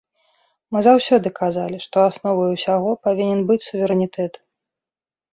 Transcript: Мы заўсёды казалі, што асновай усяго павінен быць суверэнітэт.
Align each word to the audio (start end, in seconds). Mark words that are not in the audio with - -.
Мы 0.75 0.79
заўсёды 0.85 1.27
казалі, 1.39 1.77
што 1.85 2.05
асновай 2.11 2.49
усяго 2.55 2.89
павінен 3.09 3.43
быць 3.51 3.59
суверэнітэт. 3.67 4.33